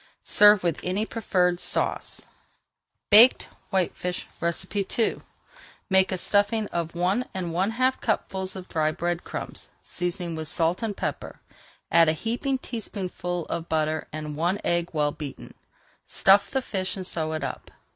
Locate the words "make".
5.91-6.11